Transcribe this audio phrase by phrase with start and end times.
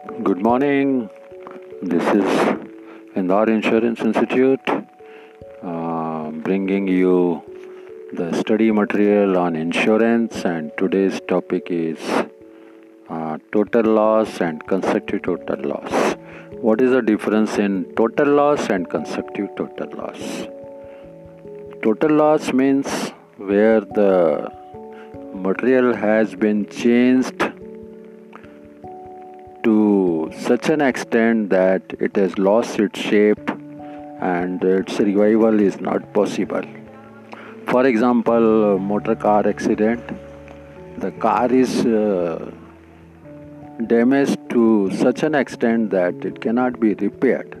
[0.00, 1.10] Good morning.
[1.82, 2.56] This is
[3.14, 4.66] Indore Insurance Institute
[5.62, 7.42] uh, bringing you
[8.14, 11.98] the study material on insurance, and today's topic is
[13.10, 16.16] uh, total loss and constructive total loss.
[16.62, 20.46] What is the difference in total loss and constructive total loss?
[21.82, 24.50] Total loss means where the
[25.34, 27.49] material has been changed
[30.38, 33.50] such an extent that it has lost its shape
[34.20, 36.62] and its revival is not possible.
[37.66, 40.02] For example, motor car accident,
[40.98, 42.50] the car is uh,
[43.86, 47.56] damaged to such an extent that it cannot be repaired.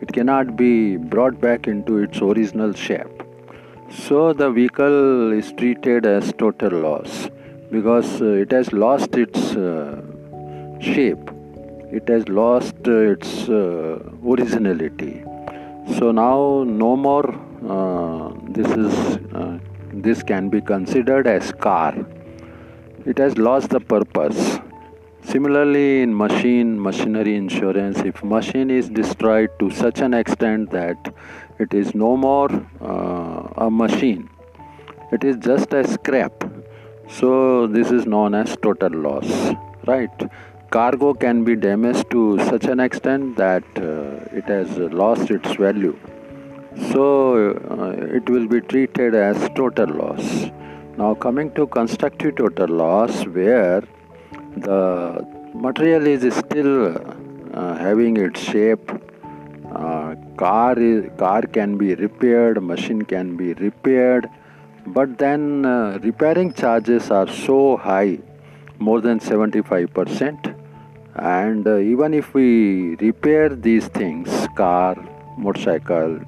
[0.00, 3.22] It cannot be brought back into its original shape.
[3.90, 7.28] So the vehicle is treated as total loss
[7.70, 10.02] because it has lost its uh,
[10.80, 11.30] shape
[11.92, 15.24] it has lost its uh, originality.
[15.98, 17.28] So now no more
[17.68, 18.94] uh, this is
[19.34, 19.58] uh,
[19.92, 21.94] this can be considered as car.
[23.04, 24.58] It has lost the purpose.
[25.22, 31.12] Similarly, in machine machinery insurance, if machine is destroyed to such an extent that
[31.58, 34.30] it is no more uh, a machine,
[35.12, 36.44] it is just a scrap.
[37.08, 39.54] So this is known as total loss,
[39.86, 40.30] right?
[40.70, 45.98] Cargo can be damaged to such an extent that uh, it has lost its value.
[46.92, 50.50] So uh, it will be treated as total loss.
[50.96, 53.82] Now, coming to constructive total loss, where
[54.56, 56.96] the material is still
[57.52, 58.92] uh, having its shape,
[59.74, 64.30] uh, car is, car can be repaired, machine can be repaired,
[64.86, 68.18] but then uh, repairing charges are so high,
[68.78, 70.49] more than 75 percent
[71.16, 74.96] and uh, even if we repair these things car
[75.36, 76.20] motorcycle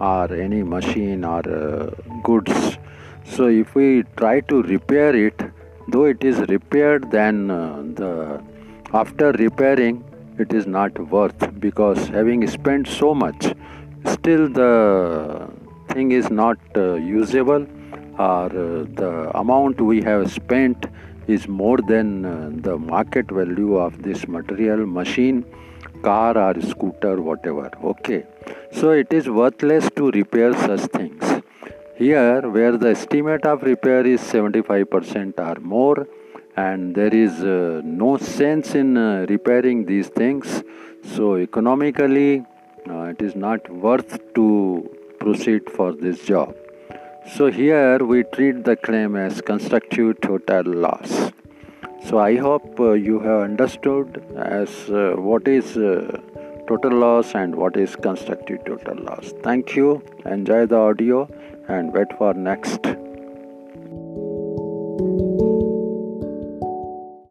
[0.00, 1.90] or any machine or uh,
[2.22, 2.78] goods
[3.24, 5.42] so if we try to repair it
[5.88, 8.42] though it is repaired then uh, the
[8.92, 10.02] after repairing
[10.38, 13.52] it is not worth because having spent so much
[14.06, 15.48] still the
[15.88, 17.66] thing is not uh, usable
[18.18, 20.86] or uh, the amount we have spent
[21.26, 25.44] is more than uh, the market value of this material machine
[26.02, 27.70] car or scooter whatever.
[27.82, 28.24] Okay.
[28.72, 31.42] So it is worthless to repair such things.
[31.96, 36.06] Here where the estimate of repair is 75% or more
[36.56, 40.62] and there is uh, no sense in uh, repairing these things.
[41.14, 42.44] So economically
[42.88, 46.54] uh, it is not worth to proceed for this job
[47.32, 51.32] so here we treat the claim as constructive total loss.
[52.06, 56.20] So I hope uh, you have understood as uh, what is uh,
[56.68, 59.32] total loss and what is constructive total loss.
[59.42, 60.02] Thank you.
[60.26, 61.28] Enjoy the audio
[61.68, 62.86] and wait for next